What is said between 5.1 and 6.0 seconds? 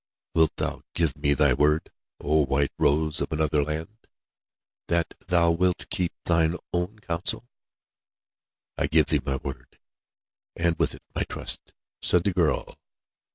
thou wilt